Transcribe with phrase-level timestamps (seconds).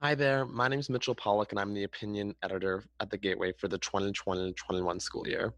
[0.00, 3.50] Hi there, my name is Mitchell Pollock, and I'm the opinion editor at the Gateway
[3.58, 5.52] for the 2020 21 school year.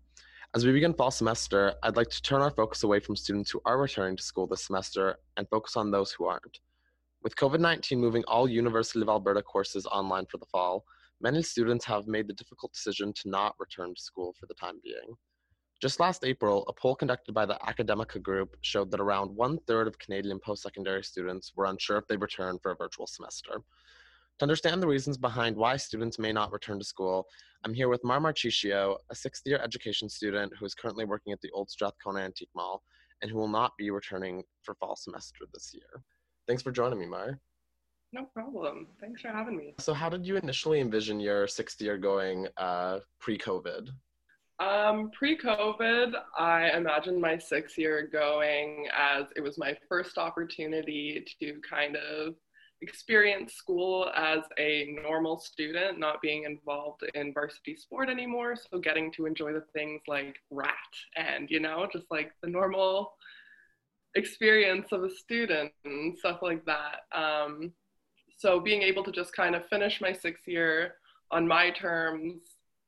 [0.55, 3.61] As we begin fall semester, I'd like to turn our focus away from students who
[3.67, 6.59] are returning to school this semester and focus on those who aren't.
[7.23, 10.87] With COVID 19 moving all University of Alberta courses online for the fall,
[11.21, 14.81] many students have made the difficult decision to not return to school for the time
[14.83, 15.17] being.
[15.83, 19.87] Just last April, a poll conducted by the Academica Group showed that around one third
[19.87, 23.61] of Canadian post secondary students were unsure if they'd return for a virtual semester.
[24.41, 27.27] To understand the reasons behind why students may not return to school,
[27.63, 31.43] I'm here with Mar Marchisio, a sixth year education student who is currently working at
[31.43, 32.83] the Old Strathcona Antique Mall
[33.21, 36.03] and who will not be returning for fall semester this year.
[36.49, 37.39] Thanks for joining me, Mar.
[38.15, 38.87] No problem.
[38.99, 39.75] Thanks for having me.
[39.79, 43.91] So, how did you initially envision your sixth year going uh, pre COVID?
[44.59, 51.27] Um, pre COVID, I imagined my sixth year going as it was my first opportunity
[51.41, 52.37] to kind of
[52.83, 58.57] experience school as a normal student, not being involved in varsity sport anymore.
[58.57, 63.13] So getting to enjoy the things like RATT and, you know, just like the normal
[64.15, 67.01] experience of a student and stuff like that.
[67.13, 67.73] Um,
[68.37, 70.95] so being able to just kind of finish my sixth year
[71.31, 72.41] on my terms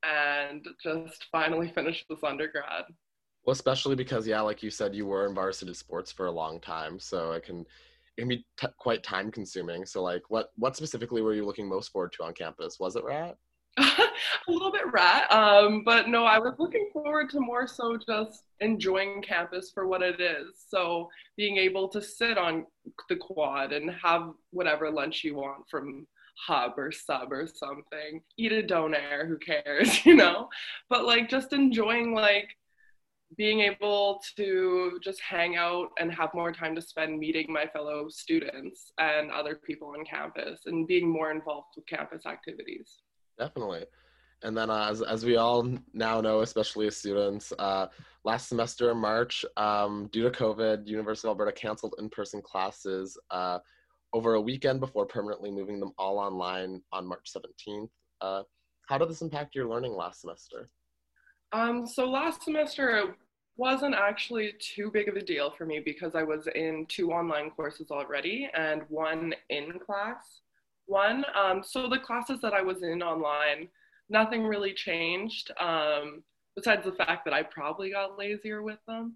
[0.03, 2.85] and just finally finish this undergrad.
[3.45, 6.59] Well, especially because, yeah, like you said, you were in varsity sports for a long
[6.59, 6.99] time.
[6.99, 7.65] So I can
[8.17, 9.85] it can be t- quite time consuming.
[9.85, 12.79] So like what what specifically were you looking most forward to on campus?
[12.79, 13.37] Was it RATT?
[13.77, 18.43] a little bit RATT, um, but no, I was looking forward to more so just
[18.59, 20.63] enjoying campus for what it is.
[20.67, 22.65] So being able to sit on
[23.09, 26.05] the quad and have whatever lunch you want from
[26.47, 30.49] HUB or SUB or something, eat a donair, who cares, you know?
[30.89, 32.55] But like just enjoying like
[33.37, 38.07] being able to just hang out and have more time to spend meeting my fellow
[38.09, 42.99] students and other people on campus and being more involved with campus activities.
[43.37, 43.85] Definitely.
[44.43, 47.87] And then, uh, as, as we all now know, especially as students, uh,
[48.25, 53.17] last semester in March, um, due to COVID, University of Alberta canceled in person classes
[53.31, 53.59] uh,
[54.11, 57.89] over a weekend before permanently moving them all online on March 17th.
[58.19, 58.43] Uh,
[58.87, 60.69] how did this impact your learning last semester?
[61.53, 63.09] Um, so last semester, it
[63.57, 67.51] wasn't actually too big of a deal for me because I was in two online
[67.51, 70.41] courses already and one in class
[70.85, 71.23] one.
[71.35, 73.69] Um, so the classes that I was in online,
[74.09, 76.23] nothing really changed um,
[76.55, 79.15] besides the fact that I probably got lazier with them.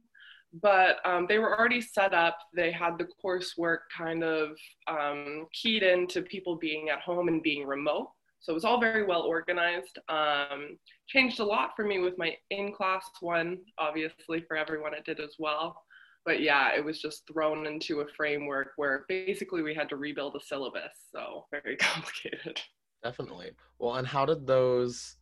[0.61, 2.37] But um, they were already set up.
[2.53, 4.51] They had the coursework kind of
[4.87, 8.11] um, keyed into people being at home and being remote.
[8.47, 9.99] So it was all very well organized.
[10.07, 10.77] Um,
[11.09, 15.19] changed a lot for me with my in class one, obviously, for everyone it did
[15.19, 15.83] as well.
[16.25, 20.37] But yeah, it was just thrown into a framework where basically we had to rebuild
[20.37, 20.93] a syllabus.
[21.13, 22.61] So very complicated.
[23.03, 23.51] Definitely.
[23.79, 25.17] Well, and how did those,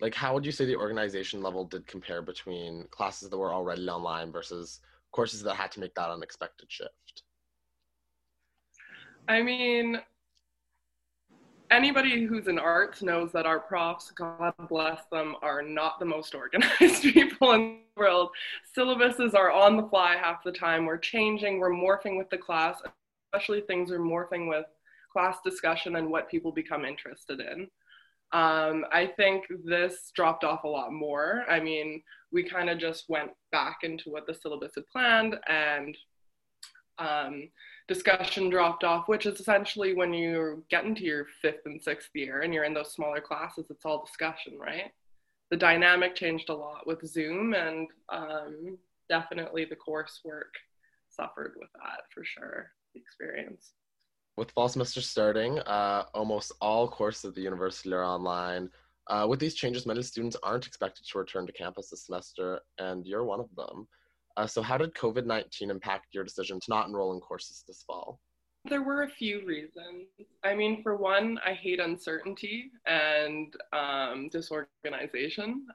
[0.00, 3.88] like, how would you say the organization level did compare between classes that were already
[3.88, 4.78] online versus
[5.10, 7.24] courses that had to make that unexpected shift?
[9.26, 10.00] I mean,
[11.70, 16.34] anybody who's in arts knows that our profs, God bless them, are not the most
[16.34, 18.30] organized people in the world.
[18.76, 20.86] Syllabuses are on the fly half the time.
[20.86, 22.80] We're changing, we're morphing with the class,
[23.32, 24.66] especially things are morphing with
[25.12, 27.68] class discussion and what people become interested in.
[28.32, 31.44] Um, I think this dropped off a lot more.
[31.48, 35.96] I mean, we kind of just went back into what the syllabus had planned and
[36.98, 37.48] um,
[37.88, 42.42] discussion dropped off, which is essentially when you get into your fifth and sixth year
[42.42, 44.92] and you're in those smaller classes, it's all discussion, right?
[45.50, 48.76] The dynamic changed a lot with Zoom, and um,
[49.08, 50.52] definitely the coursework
[51.08, 53.72] suffered with that for sure, the experience.
[54.36, 58.68] With fall semester starting, uh, almost all courses at the university are online.
[59.08, 63.06] Uh, with these changes, many students aren't expected to return to campus this semester, and
[63.06, 63.88] you're one of them.
[64.38, 67.82] Uh, so, how did COVID 19 impact your decision to not enroll in courses this
[67.82, 68.20] fall?
[68.64, 70.06] There were a few reasons.
[70.44, 75.66] I mean, for one, I hate uncertainty and um, disorganization.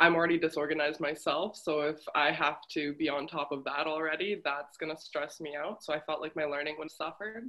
[0.00, 4.40] I'm already disorganized myself, so if I have to be on top of that already,
[4.44, 5.84] that's going to stress me out.
[5.84, 7.44] So I felt like my learning would suffer.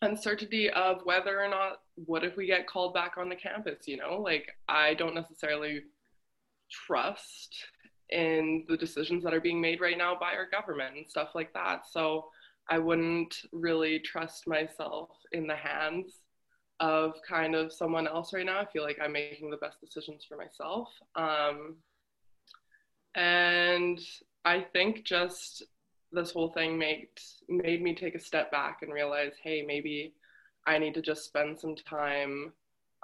[0.00, 3.86] Uncertainty of whether or not, what if we get called back on the campus?
[3.86, 5.82] You know, like I don't necessarily
[6.70, 7.54] trust
[8.12, 11.52] in the decisions that are being made right now by our government and stuff like
[11.54, 11.86] that.
[11.90, 12.26] So
[12.70, 16.20] I wouldn't really trust myself in the hands
[16.80, 18.60] of kind of someone else right now.
[18.60, 20.88] I feel like I'm making the best decisions for myself.
[21.16, 21.76] Um,
[23.14, 24.00] and
[24.44, 25.62] I think just
[26.12, 27.08] this whole thing made
[27.48, 30.14] made me take a step back and realize, hey, maybe
[30.66, 32.52] I need to just spend some time,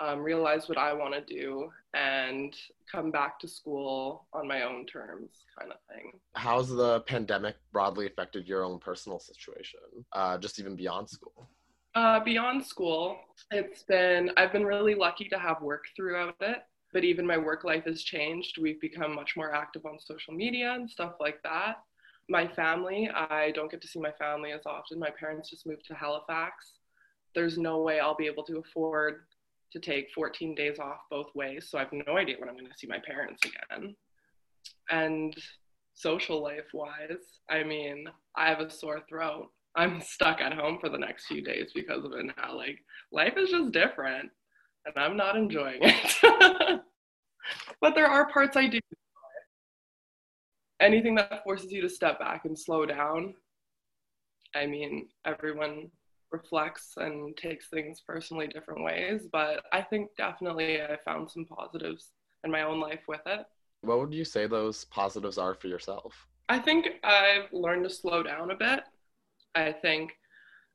[0.00, 2.54] um, realize what I want to do, and
[2.90, 6.12] come back to school on my own terms, kind of thing.
[6.34, 9.80] How's the pandemic broadly affected your own personal situation,
[10.12, 11.48] uh, just even beyond school?
[11.94, 13.16] Uh, beyond school,
[13.50, 16.58] it's been, I've been really lucky to have work throughout it,
[16.92, 18.58] but even my work life has changed.
[18.58, 21.76] We've become much more active on social media and stuff like that.
[22.28, 24.98] My family, I don't get to see my family as often.
[24.98, 26.74] My parents just moved to Halifax.
[27.34, 29.22] There's no way I'll be able to afford
[29.72, 31.68] to take 14 days off both ways.
[31.68, 33.94] So I have no idea when I'm going to see my parents again.
[34.90, 35.34] And
[35.94, 38.06] social life wise, I mean,
[38.36, 39.48] I have a sore throat.
[39.76, 42.56] I'm stuck at home for the next few days because of it now.
[42.56, 42.78] Like,
[43.12, 44.30] life is just different
[44.86, 46.16] and I'm not enjoying it.
[47.80, 48.80] but there are parts I do.
[50.80, 53.34] Anything that forces you to step back and slow down.
[54.54, 55.90] I mean, everyone
[56.30, 62.10] reflects and takes things personally different ways, but I think definitely I found some positives
[62.44, 63.46] in my own life with it.
[63.82, 66.26] What would you say those positives are for yourself?
[66.48, 68.80] I think I've learned to slow down a bit.
[69.54, 70.12] I think,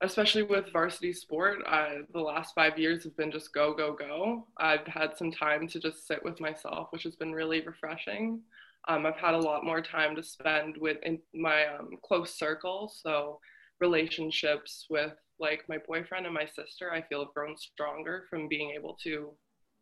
[0.02, 4.48] especially with varsity sport, I, the last five years have been just go, go, go.
[4.58, 8.42] I've had some time to just sit with myself, which has been really refreshing.
[8.88, 12.92] Um, I've had a lot more time to spend with in my um, close circle.
[12.94, 13.40] So
[13.80, 18.72] relationships with like my boyfriend and my sister, I feel have grown stronger from being
[18.72, 19.32] able to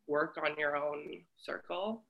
[0.07, 2.03] work on your own circle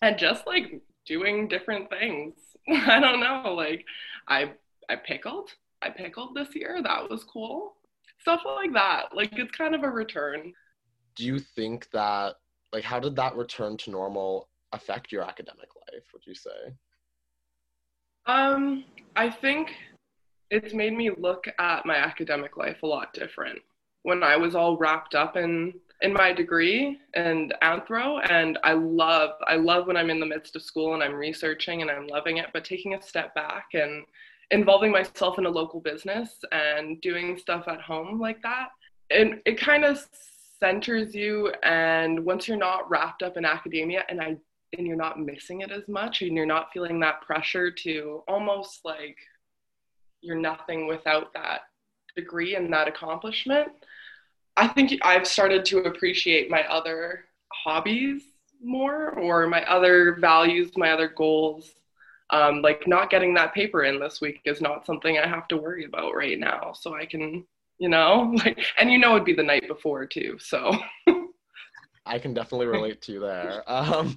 [0.00, 2.34] and just like doing different things.
[2.68, 3.84] I don't know, like
[4.28, 4.52] I
[4.88, 5.50] I pickled.
[5.82, 6.80] I pickled this year.
[6.82, 7.74] That was cool.
[8.20, 9.14] Stuff like that.
[9.14, 10.52] Like it's kind of a return.
[11.16, 12.36] Do you think that
[12.72, 16.74] like how did that return to normal affect your academic life, would you say?
[18.26, 18.84] Um,
[19.16, 19.72] I think
[20.50, 23.60] it's made me look at my academic life a lot different.
[24.02, 29.30] When I was all wrapped up in in my degree and anthro and I love
[29.46, 32.38] I love when I'm in the midst of school and I'm researching and I'm loving
[32.38, 34.04] it, but taking a step back and
[34.50, 38.68] involving myself in a local business and doing stuff at home like that,
[39.10, 40.04] and it kind of
[40.58, 44.36] centers you and once you're not wrapped up in academia and I
[44.76, 48.84] and you're not missing it as much and you're not feeling that pressure to almost
[48.84, 49.16] like
[50.20, 51.62] you're nothing without that
[52.16, 53.68] degree and that accomplishment.
[54.56, 58.22] I think I've started to appreciate my other hobbies
[58.62, 61.72] more or my other values, my other goals.
[62.30, 65.56] Um, like not getting that paper in this week is not something I have to
[65.56, 66.72] worry about right now.
[66.72, 67.44] So I can,
[67.78, 70.36] you know, like, and you know, it'd be the night before too.
[70.38, 70.78] So
[72.06, 73.64] I can definitely relate to you there.
[73.68, 74.16] Um,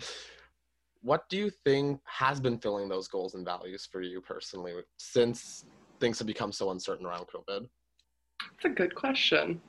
[1.02, 5.66] what do you think has been filling those goals and values for you personally since
[6.04, 7.66] things have become so uncertain around COVID?
[8.42, 9.62] That's a good question.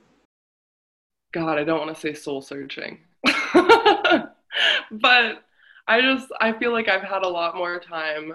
[1.31, 2.99] God, I don't want to say soul searching.
[3.53, 5.43] but
[5.87, 8.33] I just I feel like I've had a lot more time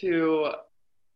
[0.00, 0.52] to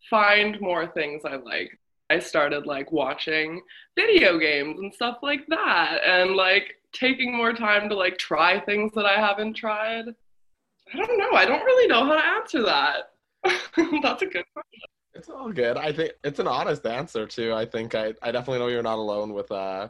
[0.09, 1.79] find more things I like.
[2.09, 3.61] I started like watching
[3.95, 8.93] video games and stuff like that and like taking more time to like try things
[8.95, 10.07] that I haven't tried.
[10.95, 11.33] I don't know.
[11.33, 13.11] I don't really know how to answer that.
[14.03, 14.89] That's a good question.
[15.19, 15.77] It's all good.
[15.77, 17.53] I think it's an honest answer too.
[17.53, 19.89] I think I, I definitely know you're not alone with uh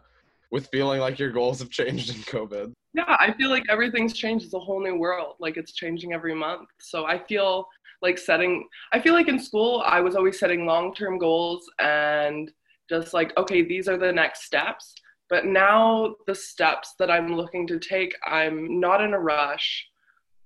[0.50, 2.72] with feeling like your goals have changed in COVID.
[2.94, 4.46] Yeah, I feel like everything's changed.
[4.46, 5.34] It's a whole new world.
[5.38, 6.70] Like it's changing every month.
[6.80, 7.68] So I feel
[8.00, 12.50] like setting I feel like in school I was always setting long-term goals and
[12.88, 14.94] just like, okay, these are the next steps.
[15.28, 19.86] But now the steps that I'm looking to take, I'm not in a rush.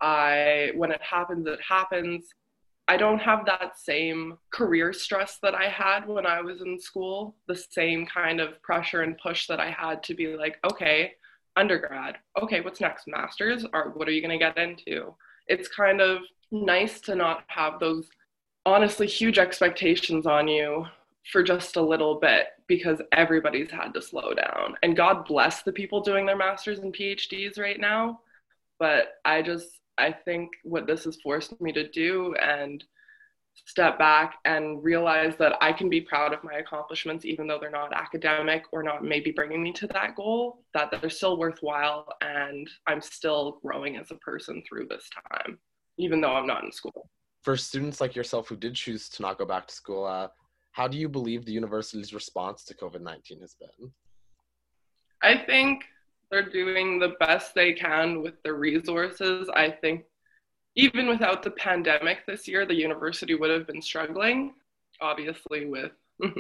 [0.01, 2.35] I when it happens, it happens.
[2.93, 7.35] I don't have that same career stress that I had when I was in school,
[7.49, 11.13] the same kind of pressure and push that I had to be like, okay,
[11.57, 13.09] undergrad, okay, what's next?
[13.09, 15.15] Masters, or what are you going to get into?
[15.47, 16.19] It's kind of
[16.51, 18.11] nice to not have those
[18.67, 20.85] honestly huge expectations on you
[21.33, 24.75] for just a little bit because everybody's had to slow down.
[24.83, 28.21] And God bless the people doing their masters and PhDs right now.
[28.79, 32.83] But I just, I think what this has forced me to do and
[33.55, 37.71] step back and realize that I can be proud of my accomplishments, even though they're
[37.71, 42.69] not academic or not maybe bringing me to that goal, that they're still worthwhile and
[42.89, 45.59] I'm still growing as a person through this time,
[45.99, 47.09] even though I'm not in school.
[47.43, 50.29] For students like yourself who did choose to not go back to school, uh,
[50.73, 53.93] how do you believe the university's response to COVID 19 has been?
[55.23, 55.85] I think
[56.33, 59.49] they're doing the best they can with the resources.
[59.55, 60.05] I think
[60.75, 64.55] even without the pandemic this year, the university would have been struggling,
[65.01, 65.93] obviously, with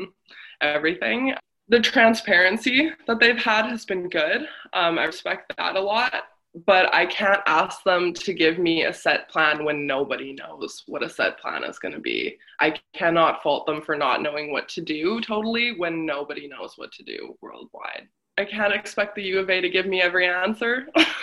[0.63, 1.35] everything.
[1.69, 4.49] The transparency that they've had has been good.
[4.73, 6.25] Um, I respect that a lot
[6.67, 11.03] but I can't ask them to give me a set plan when nobody knows what
[11.03, 12.37] a set plan is going to be.
[12.61, 16.93] I cannot fault them for not knowing what to do totally when nobody knows what
[16.93, 18.09] to do worldwide.
[18.39, 20.89] I can't expect the U of A to give me every answer.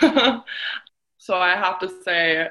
[1.18, 2.48] so I have to say,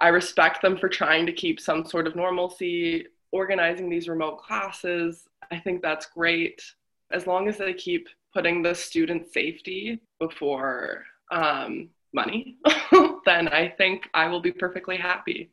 [0.00, 5.26] I respect them for trying to keep some sort of normalcy, organizing these remote classes.
[5.50, 6.62] I think that's great.
[7.10, 12.58] As long as they keep putting the student safety before um, money,
[13.24, 15.50] then I think I will be perfectly happy.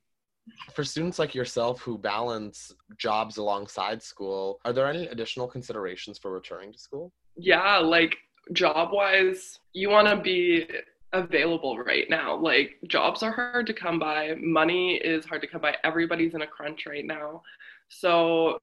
[0.74, 6.32] For students like yourself who balance jobs alongside school, are there any additional considerations for
[6.32, 7.13] returning to school?
[7.38, 8.18] Yeah, like
[8.54, 10.68] job wise, you want to be
[11.13, 12.36] available right now.
[12.36, 15.75] Like jobs are hard to come by, money is hard to come by.
[15.84, 17.42] Everybody's in a crunch right now.
[17.89, 18.60] So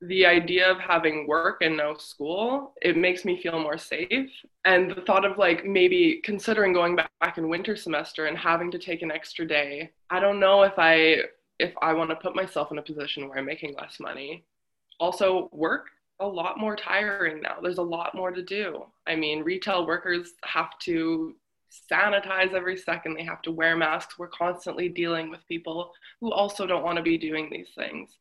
[0.00, 4.30] the idea of having work and no school, it makes me feel more safe.
[4.64, 8.78] And the thought of like maybe considering going back in winter semester and having to
[8.78, 11.22] take an extra day, I don't know if I
[11.60, 14.44] if I want to put myself in a position where I'm making less money.
[14.98, 15.86] Also, work
[16.20, 17.56] a lot more tiring now.
[17.62, 18.84] There's a lot more to do.
[19.06, 21.34] I mean, retail workers have to
[21.90, 23.14] sanitize every second.
[23.14, 24.18] They have to wear masks.
[24.18, 28.16] We're constantly dealing with people who also don't want to be doing these things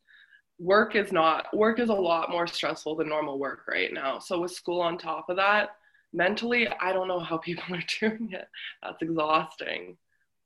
[0.60, 4.40] work is not work is a lot more stressful than normal work right now so
[4.40, 5.70] with school on top of that
[6.14, 8.48] mentally i don't know how people are doing it
[8.82, 9.98] that's exhausting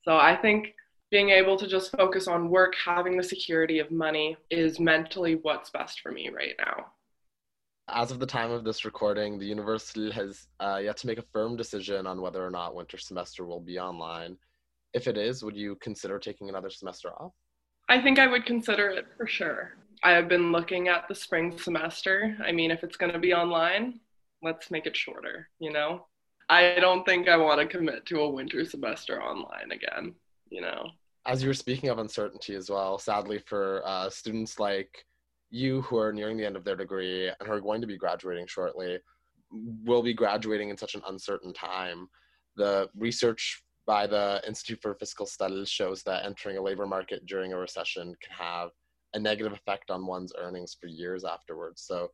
[0.02, 0.74] so i think
[1.10, 5.70] being able to just focus on work having the security of money is mentally what's
[5.70, 6.86] best for me right now
[7.88, 11.24] as of the time of this recording the university has uh, yet to make a
[11.32, 14.36] firm decision on whether or not winter semester will be online
[14.94, 17.32] if it is would you consider taking another semester off
[17.88, 21.58] i think i would consider it for sure I have been looking at the spring
[21.58, 22.36] semester.
[22.44, 24.00] I mean, if it's going to be online,
[24.42, 26.06] let's make it shorter, you know?
[26.48, 30.14] I don't think I want to commit to a winter semester online again,
[30.50, 30.90] you know?
[31.26, 35.04] As you were speaking of uncertainty as well, sadly for uh, students like
[35.50, 37.96] you who are nearing the end of their degree and who are going to be
[37.96, 38.98] graduating shortly,
[39.50, 42.08] will be graduating in such an uncertain time.
[42.56, 47.52] The research by the Institute for Fiscal Studies shows that entering a labor market during
[47.52, 48.70] a recession can have
[49.14, 51.82] a negative effect on one's earnings for years afterwards.
[51.82, 52.10] So,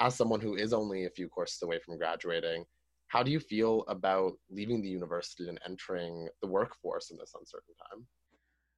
[0.00, 2.64] as someone who is only a few courses away from graduating,
[3.08, 7.74] how do you feel about leaving the university and entering the workforce in this uncertain
[7.90, 8.06] time?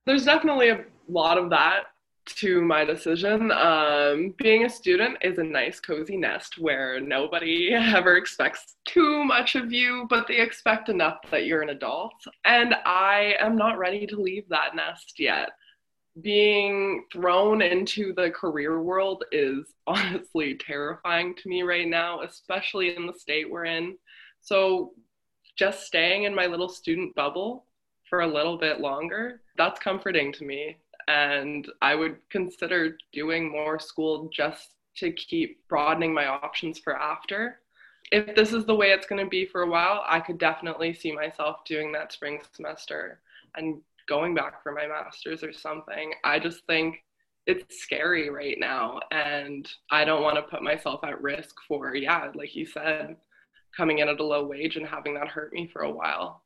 [0.06, 1.84] There's definitely a lot of that
[2.26, 3.50] to my decision.
[3.52, 9.54] Um, being a student is a nice, cozy nest where nobody ever expects too much
[9.56, 12.14] of you, but they expect enough that you're an adult.
[12.44, 15.50] And I am not ready to leave that nest yet
[16.22, 23.06] being thrown into the career world is honestly terrifying to me right now, especially in
[23.06, 23.96] the state we're in.
[24.40, 24.92] So,
[25.56, 27.66] just staying in my little student bubble
[28.08, 30.76] for a little bit longer, that's comforting to me.
[31.08, 37.60] And I would consider doing more school just to keep broadening my options for after.
[38.12, 40.92] If this is the way it's going to be for a while, I could definitely
[40.92, 43.20] see myself doing that spring semester
[43.56, 46.12] and going back for my master's or something.
[46.24, 47.04] I just think
[47.46, 49.00] it's scary right now.
[49.12, 53.16] And I don't want to put myself at risk for, yeah, like you said,
[53.76, 56.42] coming in at a low wage and having that hurt me for a while.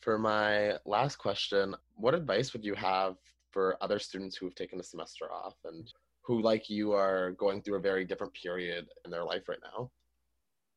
[0.00, 3.16] For my last question, what advice would you have
[3.56, 7.62] for other students who have taken a semester off and who, like you, are going
[7.62, 9.90] through a very different period in their life right now?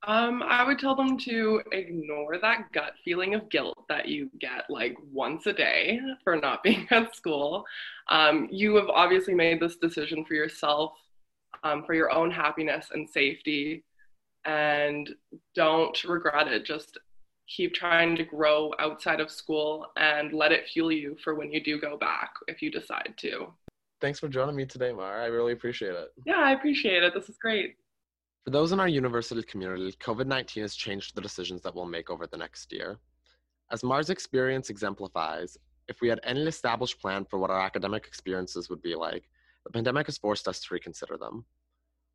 [0.08, 4.64] Um, I would tell them to ignore that gut feeling of guilt that you get
[4.70, 7.66] like once a day for not being at school.
[8.08, 10.94] Um, you have obviously made this decision for yourself,
[11.66, 13.84] um, for your own happiness and safety,
[14.46, 15.10] and
[15.54, 16.64] don't regret it.
[16.64, 16.98] Just
[17.50, 21.62] keep trying to grow outside of school and let it fuel you for when you
[21.62, 23.48] do go back if you decide to.
[24.00, 25.22] Thanks for joining me today, Mar.
[25.22, 26.14] I really appreciate it.
[26.26, 27.14] Yeah, I appreciate it.
[27.14, 27.76] This is great.
[28.46, 32.10] For those in our university community, COVID 19 has changed the decisions that we'll make
[32.10, 32.98] over the next year.
[33.72, 38.70] As Mar's experience exemplifies, if we had any established plan for what our academic experiences
[38.70, 39.30] would be like,
[39.66, 41.44] the pandemic has forced us to reconsider them.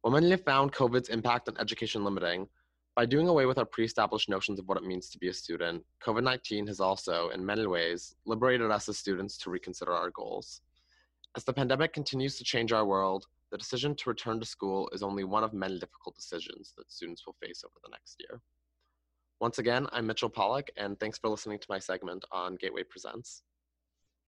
[0.00, 2.48] While many have found COVID's impact on education limiting,
[2.96, 5.32] by doing away with our pre established notions of what it means to be a
[5.32, 10.10] student, COVID 19 has also, in many ways, liberated us as students to reconsider our
[10.10, 10.60] goals.
[11.36, 15.02] As the pandemic continues to change our world, the decision to return to school is
[15.02, 18.40] only one of many difficult decisions that students will face over the next year.
[19.40, 23.42] Once again, I'm Mitchell Pollock, and thanks for listening to my segment on Gateway Presents.